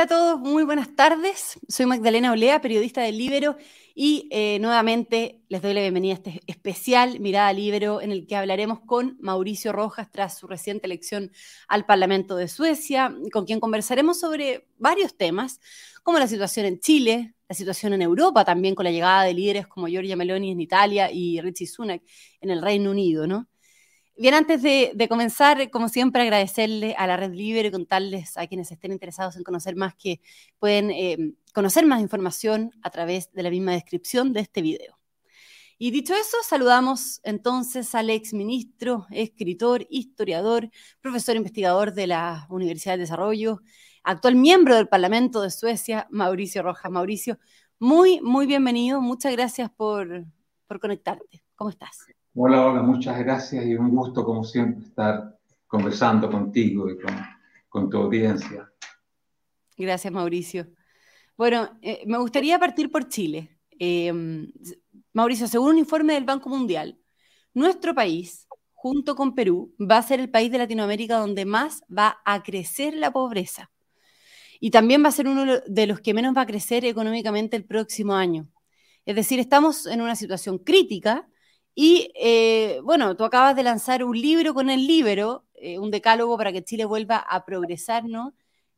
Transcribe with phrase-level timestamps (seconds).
[0.00, 1.60] Hola a todos, muy buenas tardes.
[1.68, 3.58] Soy Magdalena Olea, periodista del Libero,
[3.94, 8.34] y eh, nuevamente les doy la bienvenida a este especial Mirada Libero, en el que
[8.34, 11.32] hablaremos con Mauricio Rojas tras su reciente elección
[11.68, 15.60] al Parlamento de Suecia, con quien conversaremos sobre varios temas,
[16.02, 19.66] como la situación en Chile, la situación en Europa, también con la llegada de líderes
[19.66, 22.02] como Giorgia Meloni en Italia y Richie Sunak
[22.40, 23.49] en el Reino Unido, ¿no?
[24.20, 28.70] Bien, antes de, comenzar, como siempre, agradecerle a la Red Libre y contarles a quienes
[28.70, 30.20] estén interesados en conocer más que
[30.58, 34.98] pueden eh, conocer más información a través de la misma descripción de este video.
[35.78, 40.68] Y dicho eso, saludamos entonces al ex ministro, escritor, historiador,
[41.00, 43.62] profesor investigador de la Universidad de Desarrollo,
[44.02, 46.92] actual miembro del Parlamento de Suecia, Mauricio Rojas.
[46.92, 47.38] Mauricio,
[47.78, 49.00] muy, muy bienvenido.
[49.00, 50.26] Muchas gracias por,
[50.66, 51.42] por conectarte.
[51.54, 52.19] ¿Cómo estás?
[52.32, 55.36] Hola, hola, muchas gracias y un gusto, como siempre, estar
[55.66, 56.96] conversando contigo y
[57.68, 58.70] con, tu audiencia.
[59.76, 60.68] Gracias, Mauricio.
[61.36, 63.58] Bueno, eh, me gustaría partir por Chile.
[63.80, 64.52] Em,
[65.12, 67.00] Mauricio, según un informe del Banco Mundial,
[67.52, 72.18] nuestro país, junto con Perú, va a ser el país de Latinoamérica donde más va
[72.24, 73.72] a crecer la pobreza.
[74.60, 77.64] Y también va a ser uno de los que menos va a crecer económicamente el
[77.64, 78.46] próximo año.
[79.04, 81.26] Es decir, estamos en una situación crítica
[81.82, 86.36] y eh, bueno, tú acabas de lanzar un libro con el libro, eh, un decálogo
[86.36, 88.34] para que Chile vuelva a progresar, ¿no?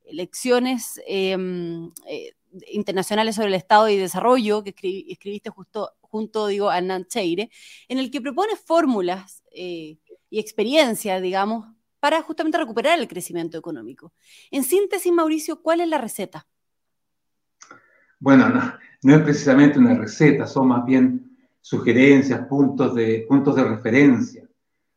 [0.08, 2.36] Lecciones em, eh,
[2.68, 4.72] internacionales sobre el Estado y Desarrollo, que
[5.08, 7.50] escribiste justo junto, digo, a Nan Cheire,
[7.88, 9.98] en el que propone fórmulas y
[10.30, 11.66] experiencias, digamos,
[11.98, 14.12] para justamente recuperar el crecimiento económico.
[14.52, 16.46] En síntesis, Mauricio, ¿cuál es la receta?
[18.20, 21.31] Bueno, no, no es precisamente una receta, son más bien
[21.62, 24.46] sugerencias, puntos de, puntos de referencia,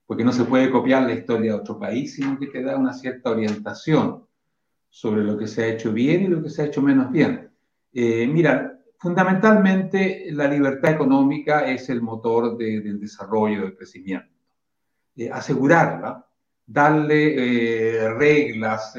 [0.06, 2.92] porque no se puede copiar la historia de otro país, sino que te da una
[2.92, 4.26] cierta orientación
[4.90, 7.52] sobre lo que se ha hecho bien y lo que se ha hecho menos bien.
[7.94, 14.34] Eh, mira, fundamentalmente la libertad económica es el motor del desarrollo, del crecimiento.
[15.16, 16.26] Eh, asegurarla,
[16.66, 18.96] darle eh, reglas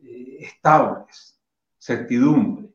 [0.00, 1.40] estables,
[1.78, 2.68] certidumbre,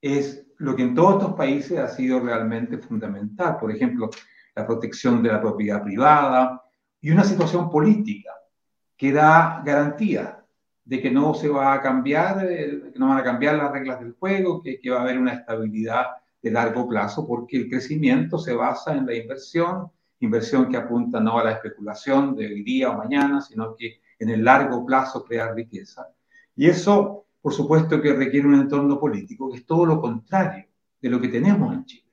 [0.00, 3.56] es lo que en todos estos países ha sido realmente fundamental.
[3.58, 4.10] Por ejemplo,
[4.54, 6.62] la protección de la propiedad privada
[7.00, 8.30] y una situación política
[8.96, 10.38] que da garantía
[10.84, 13.98] de que no se va a cambiar, eh, que no van a cambiar las reglas
[13.98, 16.06] del juego, que, que va a haber una estabilidad
[16.40, 19.90] de largo plazo, porque el crecimiento se basa en la inversión,
[20.20, 24.30] inversión que apunta no a la especulación de hoy día o mañana, sino que en
[24.30, 26.06] el largo plazo crear riqueza.
[26.54, 30.66] Y eso por supuesto que requiere un entorno político que es todo lo contrario
[31.00, 32.12] de lo que tenemos en Chile.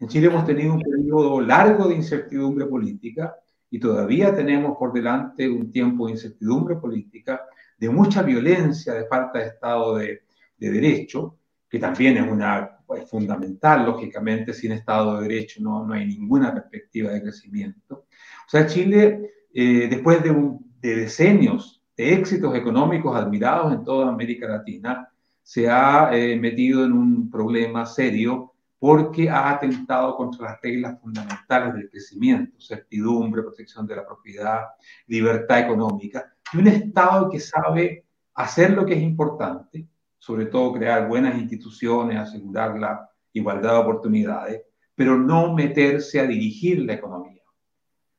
[0.00, 3.36] En Chile hemos tenido un periodo largo de incertidumbre política
[3.70, 7.42] y todavía tenemos por delante un tiempo de incertidumbre política,
[7.78, 10.22] de mucha violencia, de falta de Estado de,
[10.58, 11.38] Derecho,
[11.68, 16.54] que también es una es fundamental, lógicamente, sin Estado de Derecho no, no hay ninguna
[16.54, 18.06] perspectiva de crecimiento.
[18.46, 20.34] O sea, Chile, eh, después de,
[20.80, 25.08] de decenios de éxitos económicos admirados en toda América Latina,
[25.42, 31.74] se ha eh, metido en un problema serio porque ha atentado contra las reglas fundamentales
[31.74, 34.64] del crecimiento, certidumbre, protección de la propiedad,
[35.06, 41.08] libertad económica, y un Estado que sabe hacer lo que es importante, sobre todo crear
[41.08, 44.62] buenas instituciones, asegurar la igualdad de oportunidades,
[44.94, 47.42] pero no meterse a dirigir la economía,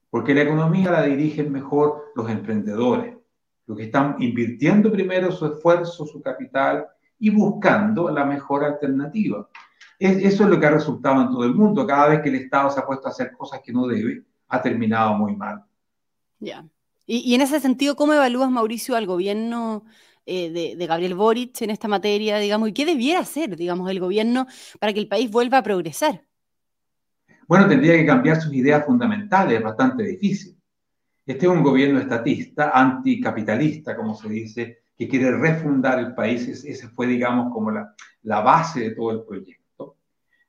[0.10, 3.17] porque la economía la dirigen mejor los emprendedores,
[3.68, 6.88] lo que están invirtiendo primero su esfuerzo, su capital
[7.20, 9.48] y buscando la mejor alternativa.
[10.00, 11.86] eso es lo que ha resultado en todo el mundo.
[11.86, 14.62] Cada vez que el Estado se ha puesto a hacer cosas que no debe, ha
[14.62, 15.64] terminado muy mal.
[16.40, 16.66] Ya.
[17.06, 19.86] Y, en ese sentido, ¿cómo evalúas, Mauricio, al gobierno
[20.26, 24.02] eh, de, de, Gabriel Boric en esta materia, digamos, y qué debiera hacer, digamos, el
[24.02, 24.46] gobierno
[24.80, 26.26] para que el país vuelva a progresar?
[27.48, 30.57] Bueno, tendría que cambiar sus ideas fundamentales, es bastante difícil.
[31.28, 36.48] Este es un gobierno estatista, anticapitalista, como se dice, que quiere refundar el país.
[36.64, 37.94] Esa fue, digamos, como la,
[38.24, 39.98] la base de todo el proyecto.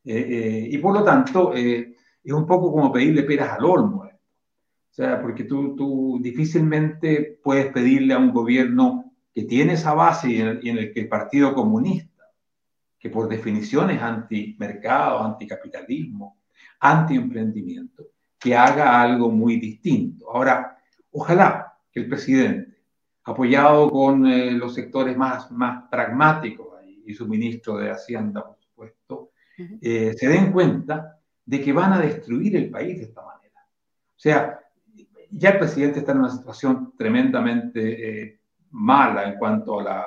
[0.05, 4.05] Eh, eh, y por lo tanto, eh, es un poco como pedirle peras al olmo.
[4.05, 10.31] O sea, porque tú, tú difícilmente puedes pedirle a un gobierno que tiene esa base
[10.31, 12.25] y en, y en el que el Partido Comunista,
[13.01, 16.39] que por definición es antimercado, anticapitalismo,
[16.79, 18.05] antiemprendimiento,
[18.39, 20.31] que haga algo muy distinto.
[20.31, 20.79] Ahora,
[21.13, 22.79] ojalá que el presidente,
[23.25, 26.69] apoyado con eh, los sectores más, más pragmáticos
[27.05, 29.31] y su ministro de Hacienda, por supuesto,
[29.81, 33.61] eh, se den cuenta de que van a destruir el país de esta manera.
[33.65, 34.61] O sea,
[35.31, 40.07] ya el presidente está en una situación tremendamente eh, mala en cuanto a la,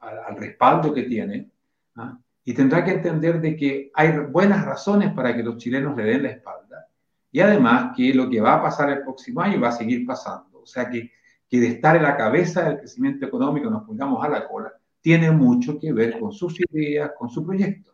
[0.00, 1.50] al, respaldo que tiene,
[1.96, 2.18] ¿ah?
[2.44, 6.22] y tendrá que entender de que hay buenas razones para que los chilenos le den
[6.22, 6.88] la espalda,
[7.34, 10.60] y además que lo que va a pasar el próximo año va a seguir pasando,
[10.60, 11.10] o sea que,
[11.50, 15.32] que de estar en la cabeza del crecimiento económico nos pongamos a la cola, tiene
[15.32, 17.92] mucho que ver con sus ideas, con su proyecto.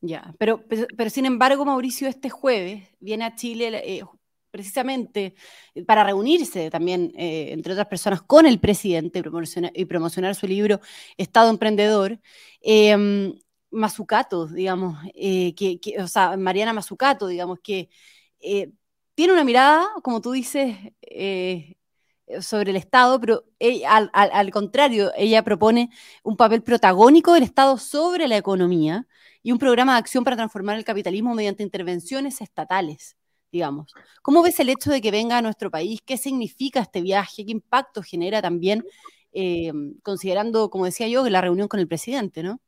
[0.00, 0.64] Ya, pero,
[0.96, 4.02] pero, sin embargo, Mauricio, este jueves viene a Chile eh,
[4.50, 5.36] precisamente
[5.76, 9.22] eh, para reunirse también, eh, entre otras personas, con el presidente
[9.72, 10.80] y promocionar, su libro
[11.16, 12.18] Estado Emprendedor.
[12.60, 13.38] Eh,
[13.70, 17.88] Mazucato, digamos, que, o sea, Mariana Mazucato, digamos, que
[19.14, 20.76] tiene una mirada, como tú dices,
[22.40, 23.44] sobre el Estado, pero
[23.86, 25.90] al, contrario, ella propone
[26.22, 29.06] un papel protagónico del Estado sobre la economía
[29.42, 33.16] y un programa de acción para transformar el capitalismo mediante intervenciones estatales
[33.52, 33.92] digamos.
[34.22, 36.00] ¿Cómo ves el hecho de que venga a nuestro país?
[36.04, 37.44] ¿Qué significa este viaje?
[37.44, 38.84] ¿Qué impacto genera también,
[39.32, 42.60] eh, considerando, como decía yo, la reunión con el presidente, ¿no?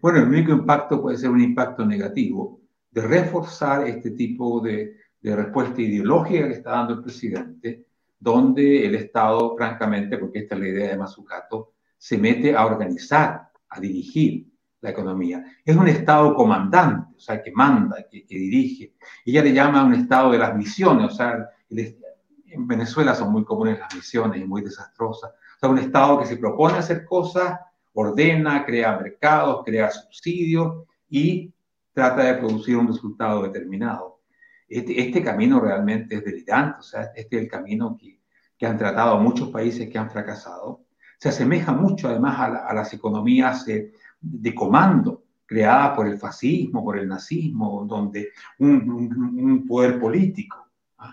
[0.00, 2.60] Bueno, el único impacto puede ser un impacto negativo
[2.90, 7.86] de reforzar este tipo de, respuesta ideológica que está dando el presidente,
[8.18, 13.48] donde el Estado, francamente, porque esta es la idea de Mazzucato, se mete a organizar,
[13.68, 14.52] a dirigir,
[14.82, 15.44] la economía.
[15.64, 18.94] Es un Estado comandante, o sea, que manda, que, dirige.
[19.24, 23.78] Ella le llama un Estado de las misiones, o sea, en Venezuela son muy comunes
[23.78, 25.30] las misiones y muy desastrosas.
[25.30, 27.58] O sea, un Estado que se propone hacer cosas,
[27.94, 31.52] ordena, crea mercados, crea subsidios y
[31.92, 34.20] trata de producir un resultado determinado.
[34.68, 38.22] Este, este camino realmente es delirante, o sea, este es el camino que,
[38.56, 40.84] que han tratado muchos países que han fracasado.
[41.18, 46.96] Se asemeja mucho además a, las economías eh, de comando creada por el fascismo, por
[46.96, 50.68] el nazismo, donde un, poder político
[50.98, 51.12] ¿ah?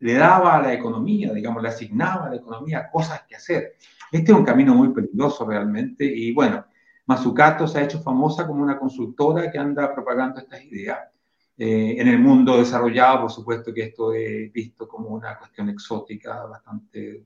[0.00, 3.76] le daba a la economía, digamos, le asignaba a la economía cosas que hacer.
[4.10, 6.64] Este es un camino muy peligroso realmente y bueno,
[7.06, 10.98] Mazzucato se ha hecho famosa como una consultora que anda propagando estas ideas.
[11.58, 16.44] Eh, en el mundo desarrollado, por supuesto que esto es visto como una cuestión exótica,
[16.44, 17.24] bastante,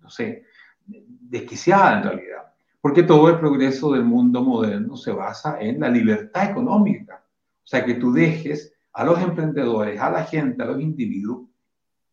[0.00, 0.44] no sé,
[0.86, 2.52] desquiciada en realidad
[2.82, 7.24] porque todo el progreso del mundo moderno se basa en la libertad económica.
[7.64, 11.48] O sea, que tú dejes a los emprendedores, a la gente, a los individuos,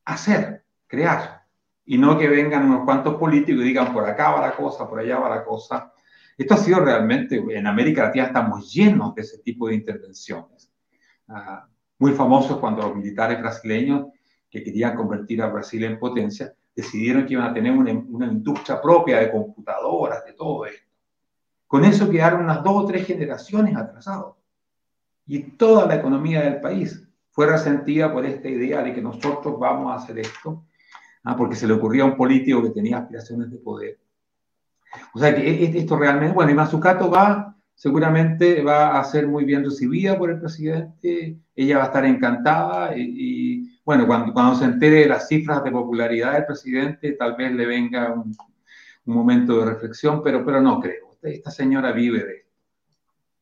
[0.06, 1.39] hacer, crear.
[1.90, 5.00] Y no que vengan unos cuantos políticos y digan, por acá va la cosa, por
[5.00, 5.92] allá va la cosa.
[6.38, 10.72] Esto ha sido realmente, en América Latina estamos llenos de ese tipo de intervenciones.
[11.28, 14.10] Ah, muy famosos cuando los militares brasileños
[14.52, 17.92] que querían convertir a Brasil en potencia, decidieron que iban a tener una,
[18.28, 20.88] industria propia de computadoras, de todo esto.
[21.66, 24.36] Con eso quedaron unas dos o tres generaciones atrasados.
[25.26, 29.92] Y toda la economía del país fue resentida por esta idea de que nosotros vamos
[29.92, 30.66] a hacer esto,
[31.24, 31.36] ¿ah?
[31.36, 34.00] porque se le ocurría a un político que tenía aspiraciones de poder.
[35.14, 39.28] O sea que e, e, esto realmente, bueno, y Mazzucato va, seguramente va a ser
[39.28, 44.56] muy bien recibida por el presidente, ella va a estar encantada y bueno, cuando, cuando
[44.56, 48.38] se entere de las cifras de popularidad del presidente, tal vez le venga un,
[49.04, 51.18] momento de reflexión, pero, pero no creo.
[51.24, 52.49] Esta señora vive de esto.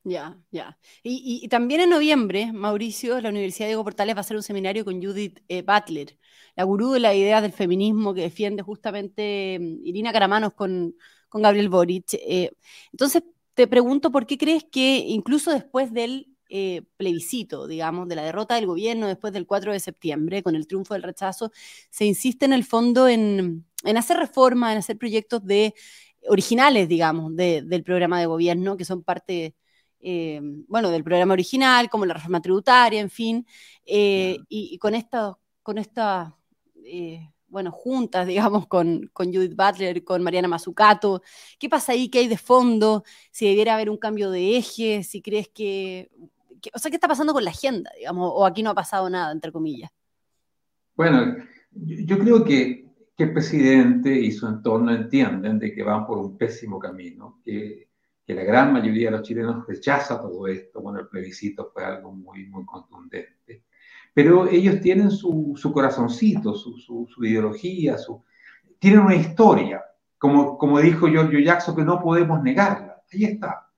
[0.10, 0.78] Ya, ya.
[1.04, 5.04] Y, también en noviembre, Mauricio, la Universidad Diego Portales va a hacer un seminario con
[5.04, 6.18] Judith eh, Butler,
[6.56, 10.96] la gurú de las ideas del feminismo que defiende justamente mm, Irina Caramanos con,
[11.28, 12.14] con Gabriel Boric.
[12.14, 12.52] Eh,
[12.94, 13.24] entonces,
[13.54, 18.56] te pregunto, ¿por qué crees que incluso después del eh, plebiscito, digamos, de la derrota
[18.56, 21.52] del gobierno después del 4 de septiembre, con el triunfo del rechazo,
[21.90, 23.66] se insiste en el fondo en,
[23.98, 25.74] hacer reformas, en hacer proyectos de
[26.30, 29.56] originales, digamos, del programa de gobierno, que son parte,
[30.00, 33.46] eh, bueno, del programa original, como la reforma tributaria, en fin,
[33.86, 36.38] eh, y, con esta, con esta
[37.50, 41.22] bueno, juntas, digamos, con, con, Judith Butler, con Mariana Mazzucato.
[41.58, 42.10] ¿Qué pasa ahí?
[42.10, 43.04] ¿Qué hay de fondo?
[43.32, 46.12] Si debiera haber un cambio de eje, si crees que,
[46.74, 48.32] o sea, ¿qué está pasando con la agenda, digamos?
[48.34, 49.92] O aquí no ha pasado nada, entre comillas.
[50.96, 51.36] Bueno,
[51.72, 56.38] yo creo que, que el presidente y su entorno entienden de que van por un
[56.38, 57.88] pésimo camino, que,
[58.28, 60.82] que la gran mayoría de los chilenos rechaza todo esto.
[60.82, 63.64] Bueno, el plebiscito fue algo muy, muy contundente.
[64.14, 68.22] Pero ellos tienen su, su corazoncito, su, su, su, ideología, su,
[68.80, 69.82] tienen una historia,
[70.18, 73.02] como, como dijo Giorgio Jackson, que no podemos negarla.
[73.14, 73.70] Ahí está.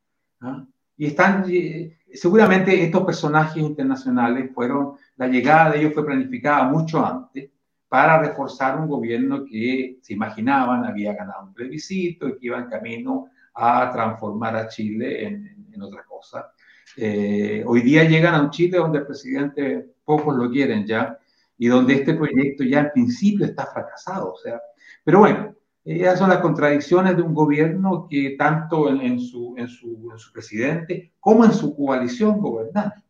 [0.97, 7.05] Y están, eh, seguramente estos personajes internacionales fueron, la llegada de ellos fue planificada mucho
[7.05, 7.51] antes
[7.87, 12.69] para reforzar un gobierno que se imaginaban había ganado un plebiscito y que iba en
[12.69, 13.29] camino
[13.59, 16.51] a transformar a Chile en, en otra cosa.
[16.97, 21.17] Eh, hoy día llegan a un Chile donde el presidente pocos lo quieren ya
[21.57, 24.33] y donde este proyecto ya en principio está fracasado.
[24.33, 24.59] O sea,
[25.03, 30.09] pero bueno, Esas son las contradicciones de un gobierno que tanto en, su, en, su,
[30.11, 33.01] en su presidente como en su coalición gobernante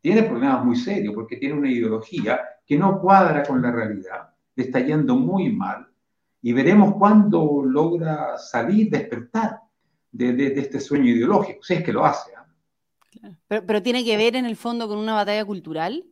[0.00, 4.64] tiene problemas muy serios porque tiene una ideología que no cuadra con la realidad, le
[4.64, 5.88] está yendo muy mal
[6.42, 9.63] y veremos cuándo logra salir, despertar
[10.14, 12.30] de, de, este sueño ideológico, si es que lo hace.
[12.30, 13.36] ¿eh?
[13.48, 16.04] Pero, pero, tiene que ver en el fondo con una batalla cultural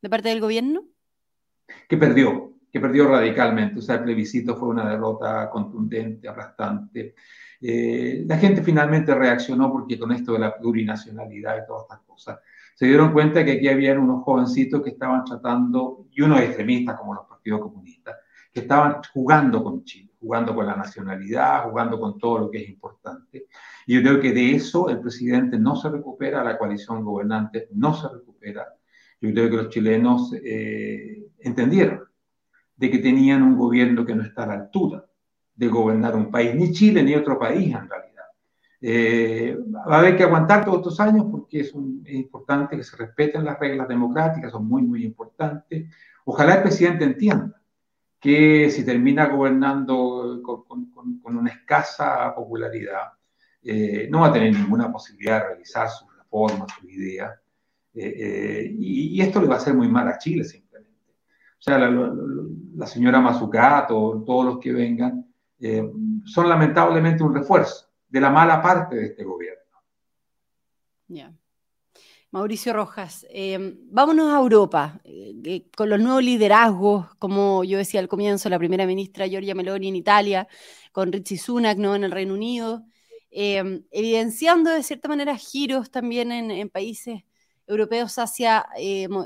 [0.00, 0.84] de parte del gobierno.
[1.88, 3.78] Que perdió, que perdió radicalmente.
[3.78, 7.14] O sea, el plebiscito fue una derrota contundente, aplastante.
[7.60, 12.38] Eh, la gente finalmente reaccionó porque con esto de la plurinacionalidad y todas estas cosas,
[12.74, 17.12] se dieron cuenta que aquí había unos jovencitos que estaban tratando, y unos extremistas como
[17.12, 18.16] los partidos comunistas,
[18.50, 22.68] que estaban jugando con Chile, jugando con la nacionalidad, jugando con todo lo que es
[22.68, 23.46] importante.
[23.86, 27.94] Y yo creo que de eso el presidente no se recupera, la coalición gobernante no
[27.94, 28.66] se recupera.
[29.20, 32.02] Yo creo que los chilenos eh, entendieron
[32.76, 35.04] de que tenían un gobierno que no está a la altura
[35.54, 38.24] de gobernar un país, ni Chile ni otro país en realidad.
[38.82, 41.74] Eh, va a haber que aguantar todos estos años porque es,
[42.06, 45.90] importante que se respeten las reglas democráticas, son muy, muy importantes.
[46.24, 47.59] Ojalá el presidente entienda
[48.20, 50.90] que si termina gobernando con,
[51.24, 53.12] una escasa popularidad,
[53.62, 57.38] eh, no va a tener ninguna posibilidad de realizar sus reformas, sus ideas.
[57.94, 60.70] Eh, y, y, esto le va a hacer muy mal a Chile simplemente.
[61.60, 65.26] O sea, la, señora Mazzucato, todos los que vengan,
[65.58, 65.90] eh,
[66.24, 69.60] son lamentablemente un refuerzo de la mala parte de este gobierno.
[72.30, 75.00] Mauricio Rojas, eh, vámonos a Europa,
[75.44, 79.88] eh, con los nuevos liderazgos, como yo decía al comienzo, la primera ministra Giorgia Meloni
[79.88, 80.48] en Italia,
[80.92, 81.94] con Richie Sunak ¿no?
[81.94, 82.84] en el Reino Unido,
[83.30, 87.22] evidenciando de cierta manera giros también en, países
[87.66, 88.66] europeos hacia,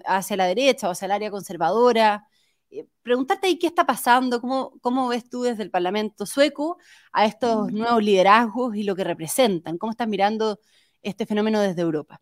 [0.04, 2.26] hacia la derecha o hacia el área conservadora,
[2.74, 6.78] eh, preguntarte ahí qué está pasando, cómo, cómo ves tú desde el Parlamento sueco
[7.12, 7.76] a estos mm.
[7.76, 10.58] nuevos liderazgos y lo que representan, cómo estás mirando
[11.02, 12.20] este fenómeno desde Europa.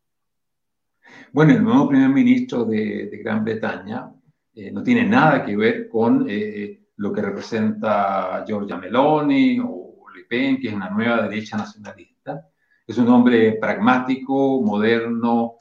[1.32, 4.12] Bueno, el nuevo primer ministro de, Gran Bretaña
[4.54, 10.24] eh, no tiene nada que ver con eh, lo que representa Giorgia Meloni o Le
[10.24, 12.48] Pen, que es una nueva derecha nacionalista.
[12.86, 15.60] Es un hombre pragmático, moderno,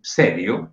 [0.00, 0.72] serio,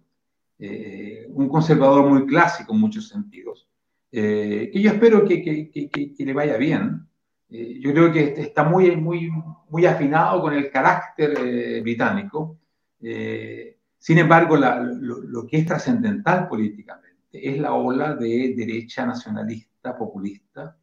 [0.58, 3.68] eh, un conservador muy clásico en muchos sentidos,
[4.10, 7.08] que yo espero que, que, le vaya bien.
[7.50, 9.30] Yo creo que está muy, muy,
[9.70, 12.61] muy afinado con el carácter británico.
[13.02, 20.78] Sin embargo, lo, que es trascendental políticamente es la ola de derecha nacionalista, populista,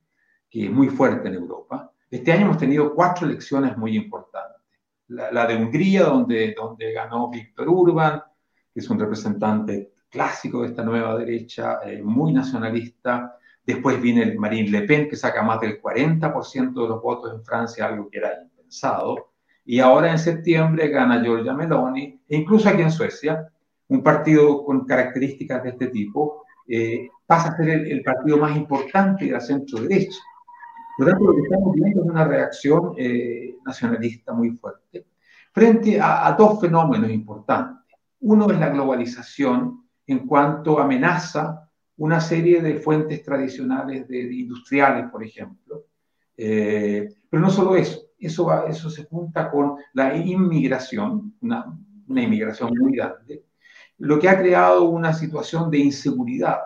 [0.49, 1.93] que es muy fuerte en Europa.
[2.11, 4.63] Este año hemos tenido cuatro elecciones muy importantes.
[5.09, 6.55] La, de Hungría, donde,
[6.95, 8.23] ganó Víctor Urban,
[8.75, 13.37] es un representante clásico de esta nueva derecha, eh, muy nacionalista.
[13.65, 17.45] Después viene el Marine Le Pen, que saca más del 40% de los votos en
[17.45, 19.33] Francia, algo que era impensado.
[19.69, 23.53] Y ahora en septiembre gana Giorgia Meloni, e incluso aquí en Suecia,
[23.89, 29.27] un partido con características de este tipo, eh, pasa a ser el, partido más importante
[29.27, 30.21] de la centro-derecha.
[30.97, 35.05] Por lo tanto, lo que estamos viendo es una reacción eh, nacionalista muy fuerte
[35.53, 37.95] frente a dos fenómenos importantes.
[38.21, 45.23] Uno es la globalización en cuanto amenaza una serie de fuentes tradicionales de, industriales, por
[45.23, 45.85] ejemplo.
[46.39, 51.67] Eh, pero no solo eso, eso, eso se junta con la inmigración, una,
[52.07, 53.45] una inmigración muy grande,
[53.99, 56.59] lo que ha creado una situación de inseguridad,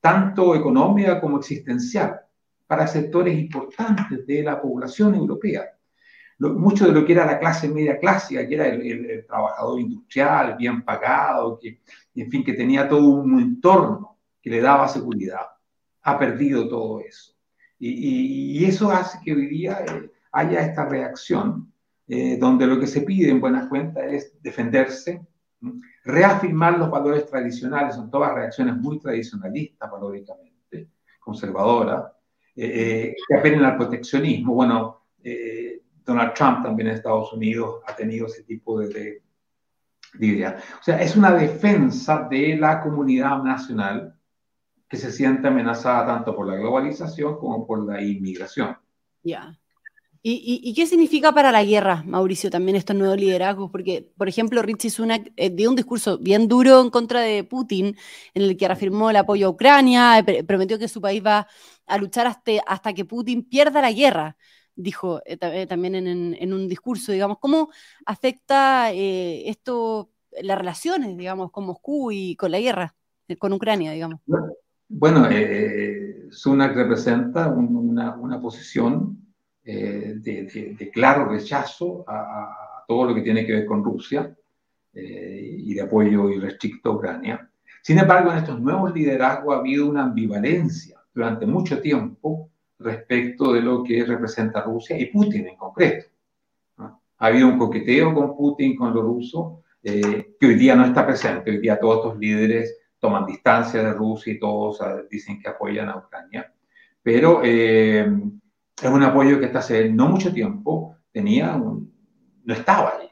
[0.00, 2.20] tanto económica como existencial,
[2.66, 5.72] para sectores importantes de la población europea
[6.50, 10.82] mucho de lo que era la clase media clásica, que era el, trabajador industrial, bien
[10.82, 11.80] pagado, que,
[12.14, 15.46] en fin, que tenía todo un entorno que le daba seguridad,
[16.02, 17.34] ha perdido todo eso.
[17.84, 21.72] Y, eso hace que hoy día eh, haya esta reacción,
[22.06, 25.20] eh, donde lo que se pide en buena cuenta es defenderse,
[26.04, 32.04] reafirmar los valores tradicionales, son todas reacciones muy tradicionalistas valóricamente, conservadoras,
[32.54, 34.54] eh, que apelen al proteccionismo.
[34.54, 35.06] Bueno,
[36.04, 39.22] Donald Trump también en Estados Unidos ha tenido ese tipo de,
[40.20, 40.56] idea.
[40.78, 44.14] O sea, es una defensa de la comunidad nacional
[44.92, 48.76] que se siente amenazada tanto por la globalización como por la inmigración.
[49.24, 49.58] Ya.
[50.24, 53.72] ¿Y, qué significa para la guerra, Mauricio, también estos nuevos liderazgos?
[53.72, 57.96] Porque, por ejemplo, Richie Sunak eh, dio un discurso bien duro en contra de Putin,
[58.34, 61.48] en el que reafirmó el apoyo a Ucrania, prometió que su país va
[61.86, 64.36] a luchar hasta, hasta que Putin pierda la guerra
[64.74, 67.70] dijo eh, eh, también en, un discurso, digamos, ¿cómo
[68.06, 72.94] afecta eh, esto las relaciones, digamos, con Moscú y con la guerra,
[73.38, 74.20] con Ucrania, digamos?
[74.94, 79.16] Bueno, eh, Sunak representa una, una, posición
[79.64, 84.36] eh, de, de, claro rechazo a, todo lo que tiene que ver con Rusia
[84.92, 87.50] eh, y de apoyo irrestricto a Ucrania.
[87.80, 93.62] Sin embargo, en estos nuevos liderazgos ha habido una ambivalencia durante mucho tiempo respecto de
[93.62, 96.06] lo que representa Rusia y Putin en concreto.
[96.76, 101.06] Ha habido un coqueteo con Putin, con los rusos, eh, que hoy día no está
[101.06, 101.50] presente.
[101.50, 104.78] Hoy día todos estos líderes toman distancia de Rusia y todos
[105.10, 106.54] dicen que apoyan a Ucrania.
[107.02, 108.06] Pero eh,
[108.80, 111.56] es un apoyo que hasta hace no mucho tiempo tenía
[112.44, 113.08] no estaba ahí.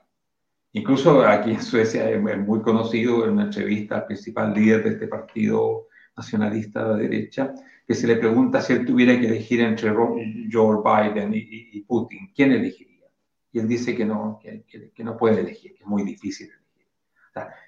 [0.73, 5.09] Incluso aquí en Suecia es muy conocido en una entrevista al principal líder de este
[5.09, 7.53] partido nacionalista de derecha,
[7.85, 12.53] que se le pregunta si él tuviera que elegir entre Joe Biden y, Putin, ¿quién
[12.53, 13.07] elegiría?
[13.53, 16.49] Y él dice que no, que, que, no puede elegir, que es muy difícil.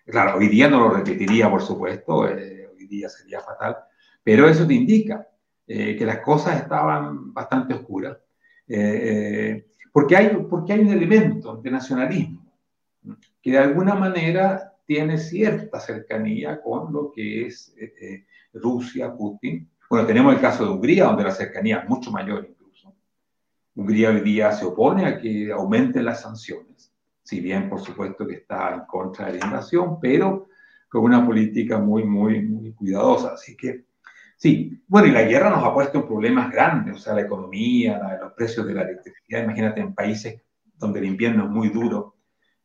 [0.06, 3.76] Claro, hoy día no lo repetiría, por supuesto, eh, hoy día sería fatal,
[4.22, 5.26] pero eso te indica
[5.66, 8.18] eh, que las cosas estaban bastante oscuras,
[8.68, 12.42] eh, porque, hay, porque hay un elemento de nacionalismo
[13.40, 17.74] que de alguna manera tiene cierta cercanía con lo que es
[18.52, 19.68] Rusia, Putin.
[19.90, 22.94] Bueno, tenemos el caso de Hungría, donde la cercanía es mucho mayor incluso.
[23.74, 26.91] Hungría hoy día se opone a que aumenten las sanciones,
[27.22, 30.48] si bien por supuesto que está en contra de la invasión, pero
[30.88, 33.34] con una política muy, muy, muy cuidadosa.
[33.34, 33.86] Así que,
[34.36, 38.32] sí, bueno, y la guerra nos ha puesto problemas grandes, o sea, la economía, los
[38.34, 39.44] precios de la electricidad.
[39.44, 40.42] Imagínate en países
[40.76, 42.16] donde el invierno es muy duro,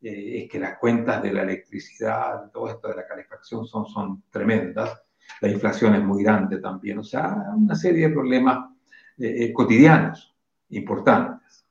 [0.02, 4.22] eh, es que las cuentas de la electricidad, todo esto de la calefacción son, son
[4.30, 5.02] tremendas
[5.40, 8.70] la inflación es muy grande también, o sea, una serie de problemas
[9.18, 10.34] eh, eh, cotidianos
[10.70, 11.66] importantes.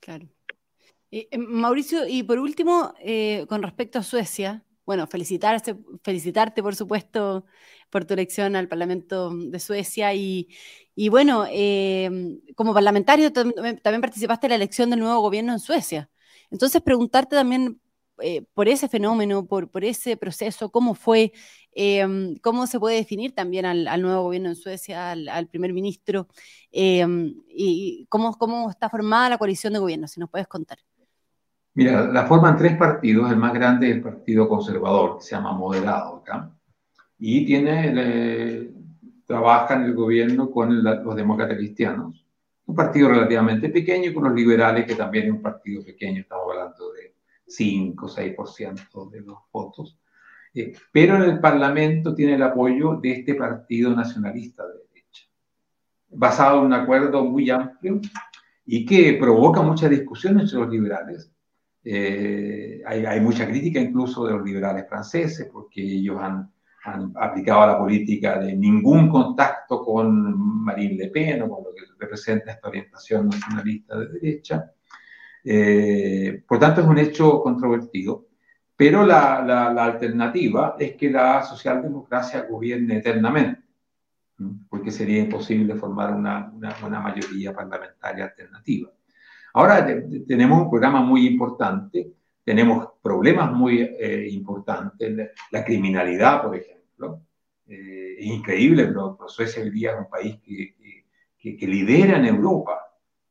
[0.00, 0.26] Claro.
[1.18, 2.92] Eh, Mauricio, y por último,
[3.48, 7.46] con respecto a Suecia, bueno, felicitarte, felicitarte, por supuesto,
[7.90, 10.48] por tu elección al Parlamento de Suecia y,
[10.94, 11.46] y bueno,
[12.54, 16.10] como parlamentario también participaste en la elección del nuevo gobierno en Suecia.
[16.50, 17.80] Entonces, preguntarte también
[18.54, 21.32] por ese fenómeno, por, por ese proceso, cómo fue,
[22.42, 26.28] ¿Cómo se puede definir también al, nuevo gobierno en Suecia, al, primer ministro?
[26.70, 30.08] ¿Y cómo, cómo está formada la coalición de gobierno?
[30.08, 30.78] Si nos puedes contar.
[31.76, 33.30] Mira, la forman tres partidos.
[33.30, 36.50] El más grande es el Partido Conservador, que se llama Moderado acá.
[37.18, 38.72] Y tiene,
[39.24, 42.26] trabaja en el gobierno con los demócratas cristianos.
[42.66, 46.22] Un partido relativamente pequeño y con los liberales, que también es un partido pequeño.
[46.22, 47.14] Estamos hablando de
[47.46, 49.96] 5 o 6% de los votos
[50.92, 55.24] pero en el Parlamento tiene el apoyo de este Partido Nacionalista de derecha,
[56.08, 58.00] basado en un acuerdo muy amplio
[58.64, 61.30] y que provoca mucha discusión entre los liberales.
[61.88, 66.50] Eh, hay, mucha crítica incluso de los liberales franceses porque ellos han,
[67.14, 72.52] aplicado la política de ningún contacto con Marine Le Pen o con lo que representa
[72.52, 74.72] esta orientación nacionalista de derecha.
[75.44, 78.26] Eh, por tanto, es un hecho controvertido.
[78.76, 83.62] Pero la, la, alternativa es que la socialdemocracia gobierne eternamente,
[84.68, 86.52] porque sería imposible formar una,
[86.84, 88.90] una, mayoría parlamentaria alternativa.
[89.56, 89.86] Ahora
[90.28, 92.12] tenemos un programa muy importante,
[92.44, 97.22] tenemos problemas muy eh, importantes, la criminalidad, por ejemplo.
[97.66, 100.74] Eh, es increíble, pero, Suecia hoy día es un país que,
[101.38, 102.78] que, que lidera en Europa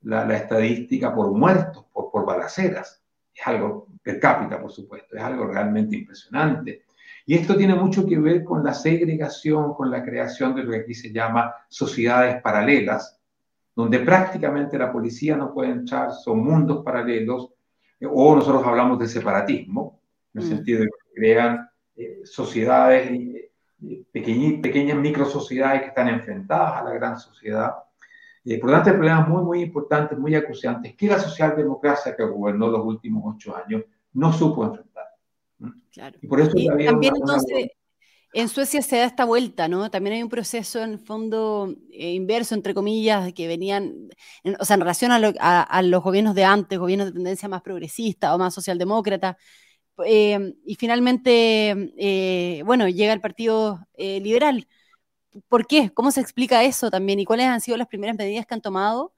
[0.02, 3.04] la, la, estadística por muertos, por, por balaceras.
[3.32, 5.16] Es algo per cápita, por supuesto.
[5.16, 6.86] Es algo realmente impresionante.
[7.28, 10.78] Y esto tiene mucho que ver con la segregación, con la creación de lo que
[10.78, 13.15] aquí se llama sociedades paralelas,
[13.76, 17.52] donde prácticamente la policía no puede entrar, son mundos paralelos,
[18.10, 20.02] o nosotros hablamos de separatismo,
[20.34, 20.50] en el mm.
[20.50, 23.52] sentido de que crean eh, sociedades, eh,
[24.12, 27.74] pequeñas, pequeñas micro sociedades que están enfrentadas a la gran sociedad.
[28.46, 32.24] Eh, por lo tanto, hay problemas muy, muy importantes, muy acuciantes, que la socialdemocracia que
[32.24, 33.84] gobernó los últimos ocho años
[34.14, 35.06] no supo enfrentar.
[35.92, 36.18] Claro.
[36.22, 37.70] Y por eso también entonces
[38.36, 39.90] en Suecia se da esta vuelta, ¿no?
[39.90, 44.10] También hay un proceso en fondo eh, inverso, entre comillas, que venían,
[44.60, 48.38] o sea, en relación a, los gobiernos de antes, gobiernos de tendencia más progresista o
[48.38, 49.38] más socialdemócrata,
[50.06, 54.68] eh, y finalmente, eh, bueno, llega el Partido Liberal.
[55.48, 55.92] ¿Por qué?
[55.94, 57.20] ¿Cómo se explica eso también?
[57.20, 59.14] ¿Y cuáles han sido las primeras medidas que han tomado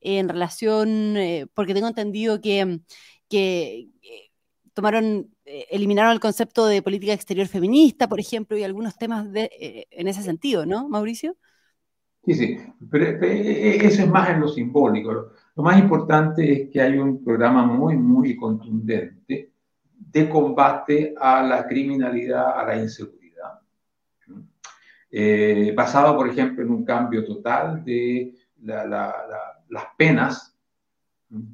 [0.00, 1.16] en relación,
[1.54, 2.80] porque tengo entendido que,
[4.74, 5.34] tomaron,
[5.70, 10.08] eliminaron el concepto de política exterior feminista, por ejemplo, y algunos temas de, eh, en
[10.08, 11.36] ese sentido, ¿no, Mauricio?
[12.24, 12.58] Sí, sí,
[12.90, 15.12] pero, eh, eso es más en lo simbólico.
[15.54, 19.52] Lo, más importante es que hay un programa muy, muy contundente
[19.92, 23.18] de combate a la criminalidad, a la inseguridad.
[25.10, 30.57] eh, basado, por ejemplo, en un cambio total de las penas.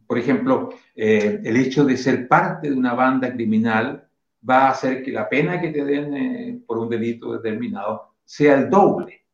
[0.07, 4.07] Por ejemplo, eh, el hecho de ser parte de una banda criminal
[4.49, 8.55] va a hacer que la pena que te den eh, por un delito determinado sea
[8.55, 9.25] el doble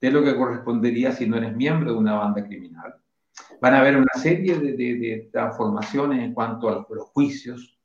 [0.00, 2.94] de lo que correspondería si no eres miembro de una banda criminal.
[3.60, 7.78] Van a haber una serie de, transformaciones en cuanto a los, juicios,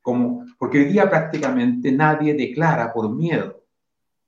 [0.00, 3.64] como, porque hoy día prácticamente nadie declara por miedo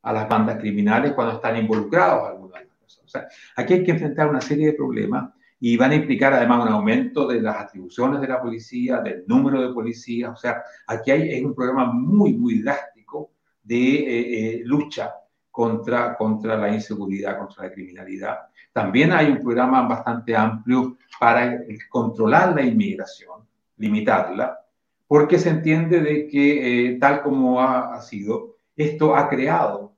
[0.02, 3.06] a las bandas criminales cuando están involucrados algunas personas.
[3.06, 5.32] O sea, aquí hay que enfrentar una serie de problemas
[5.64, 9.62] y van a implicar además un aumento de las atribuciones de la policía, del número
[9.62, 10.32] de policías.
[10.32, 13.30] O sea, aquí hay un programa muy, muy drástico
[13.62, 15.14] de eh, eh, lucha
[15.52, 18.38] contra, contra la inseguridad, contra la criminalidad.
[18.72, 23.42] También hay un programa bastante amplio para controlar la inmigración,
[23.76, 24.58] limitarla,
[25.06, 29.92] porque se entiende de que, eh, tal como ha, sido, esto ha creado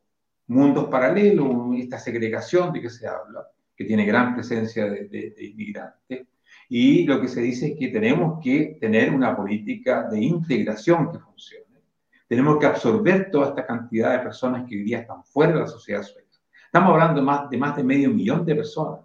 [0.46, 6.26] mundos paralelos, esta segregación de que se habla, que tiene gran presencia de, de inmigrantes.
[6.68, 11.18] Y lo que se dice es que tenemos que tener una política de integración que
[11.18, 11.64] funcione
[12.26, 15.66] tenemos que absorber toda esta cantidad de personas que hoy día están fuera de la
[15.66, 16.38] sociedad sueca.
[16.66, 19.00] Estamos hablando de más, de más de medio millón de personas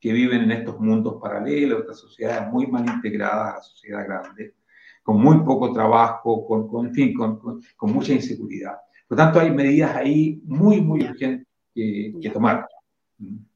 [0.00, 4.54] que viven en estos mundos paralelos, estas sociedades muy mal integradas a la sociedad grande,
[5.02, 7.38] con muy poco trabajo, con, con en fin, con,
[7.76, 8.78] con, mucha inseguridad.
[9.06, 12.66] Por lo tanto, hay medidas ahí muy, muy urgentes que, que tomar,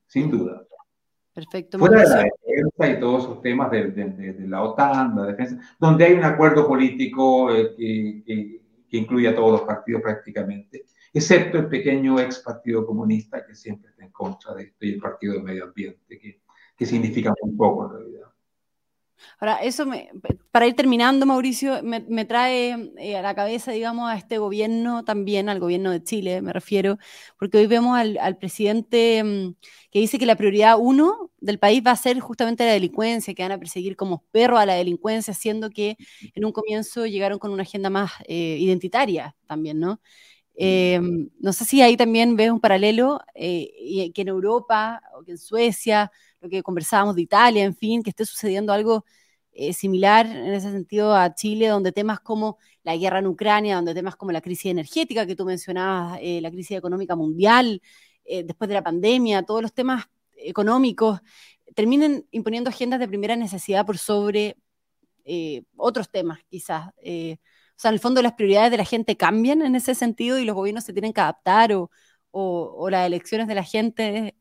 [0.06, 0.62] sin duda.
[1.34, 1.78] Perfecto.
[1.78, 6.04] Fuera de la defensa y todos esos temas de, de, la OTAN, la defensa, donde
[6.04, 11.68] hay un acuerdo político eh, que que incluye a todos los partidos prácticamente, excepto el
[11.68, 15.42] pequeño ex Partido Comunista que siempre está en contra de esto y el Partido de
[15.42, 16.42] Medio Ambiente, que,
[16.76, 18.15] que significa muy poco en realidad.
[19.40, 20.10] Ahora, eso me,
[20.50, 25.04] para ir terminando, Mauricio, me, me trae eh, a la cabeza, digamos, a este gobierno
[25.04, 26.98] también, al gobierno de Chile, me refiero,
[27.38, 29.54] porque hoy vemos al, al presidente mm,
[29.90, 33.42] que dice que la prioridad uno del país va a ser justamente la delincuencia, que
[33.42, 35.96] van a perseguir como perro a la delincuencia, siendo que
[36.34, 40.00] en un comienzo llegaron con una agenda más eh, identitaria también, ¿no?
[40.58, 41.00] Eh,
[41.40, 45.38] no sé si ahí también ves un paralelo, eh, que en Europa o que en
[45.38, 49.04] Suecia, lo que conversábamos de Italia, en fin, que esté sucediendo algo
[49.72, 54.14] similar en ese sentido a Chile, donde temas como la guerra en Ucrania, donde temas
[54.14, 57.80] como la crisis energética que tú mencionabas, la crisis económica mundial,
[58.26, 61.20] eh, después de la pandemia, todos los temas económicos,
[61.74, 64.56] terminen imponiendo agendas de primera necesidad por sobre
[65.24, 66.90] eh, otros temas, quizás.
[67.02, 70.38] Eh, o sea, en el fondo las prioridades de la gente cambian en ese sentido
[70.38, 71.90] y los gobiernos se tienen que adaptar o,
[72.90, 74.36] las elecciones de la gente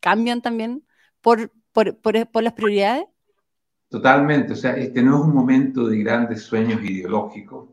[0.00, 0.84] cambian también
[1.72, 3.04] por, por, por, las prioridades.
[3.88, 7.70] Totalmente, o sea, este no es un momento de grandes sueños ideológicos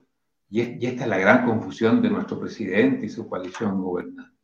[0.49, 4.35] y, y esta es la gran confusión de nuestro presidente y su coalición gobernante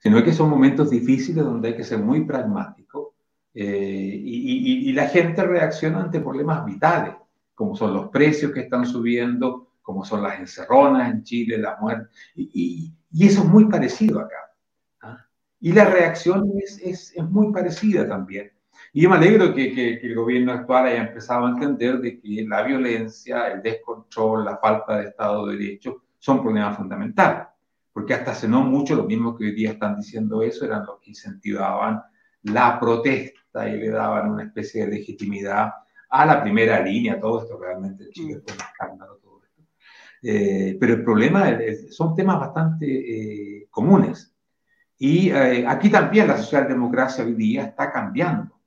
[0.00, 3.14] sino que son momentos difíciles donde hay que ser muy pragmático
[3.52, 7.14] eh, y, la gente reacciona ante problemas vitales,
[7.54, 12.08] como son los precios que están subiendo, como son las encerronas en Chile, la muerte,
[12.34, 14.49] y, eso es muy parecido acá.
[15.60, 18.50] Y la reacción es, es, es, muy parecida también.
[18.92, 22.18] Y yo me alegro que, que, que, el gobierno actual haya empezado a entender de
[22.18, 27.50] que la violencia, el descontrol, la falta de Estado de Derecho son problemas fundamentales
[27.92, 31.00] porque hasta hace no mucho los mismos que hoy día están diciendo eso eran los
[31.00, 32.02] que incentivaban
[32.44, 35.72] la protesta y le daban una especie de legitimidad
[36.08, 39.62] a la primera línea, todo esto realmente en Chile fue un escándalo, todo esto.
[40.22, 44.29] Eh, pero el problema es, son temas bastante eh, comunes.
[45.00, 48.60] Y eh, aquí también la socialdemocracia hoy día está cambiando.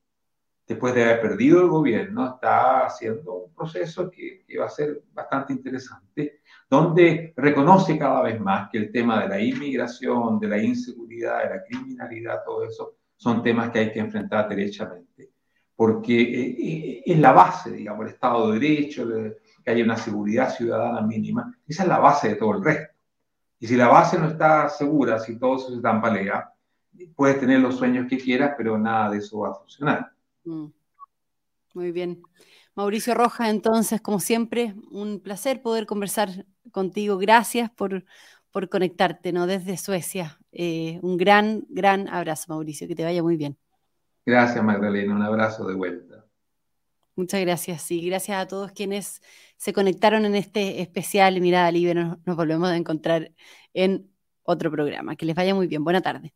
[0.68, 5.04] Después de haber perdido el gobierno, está haciendo un proceso que, que va a ser
[5.14, 6.42] bastante interesante
[6.74, 11.50] donde reconoce cada vez más que el tema de la inmigración, de la inseguridad, de
[11.56, 15.30] la criminalidad, todo eso son temas que hay que enfrentar derechamente,
[15.76, 19.08] porque eh, eh, es la base, digamos, el Estado de Derecho,
[19.64, 22.93] que haya una seguridad ciudadana mínima, esa es la base de todo el resto.
[23.64, 26.54] Y si la base no está segura, si todo eso se tambalear,
[27.16, 30.12] puedes tener los sueños que quieras, pero nada de eso va a funcionar.
[30.44, 30.66] Mm.
[31.74, 32.22] Muy bien.
[32.76, 37.18] Mauricio Rojas, entonces, como siempre, un placer poder conversar contigo.
[37.18, 38.04] Gracias por,
[38.52, 39.48] por conectarte ¿no?
[39.48, 40.38] desde Suecia.
[40.52, 42.86] Eh, un gran, gran abrazo, Mauricio.
[42.90, 43.58] Que te vaya muy bien.
[44.26, 45.16] Gracias, Magdalena.
[45.16, 46.26] Un abrazo de vuelta.
[47.16, 47.90] Muchas gracias.
[47.92, 49.22] Y gracias a todos quienes
[49.64, 51.94] se conectaron en este especial Mirada Libre.
[51.96, 53.32] Nos, nos volvemos a encontrar
[53.74, 54.12] en
[54.44, 55.16] otro programa.
[55.16, 55.86] Que les vaya muy bien.
[55.86, 56.34] Buena tarde.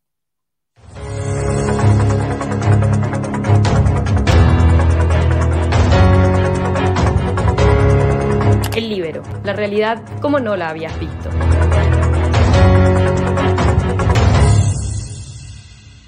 [8.74, 11.28] El Libero, la realidad como no la habías visto.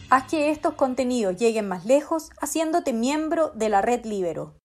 [0.09, 4.61] Haz que estos contenidos lleguen más lejos haciéndote miembro de la red Libero.